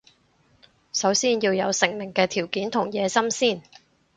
[0.93, 3.61] 首先要有成名嘅條件同野心先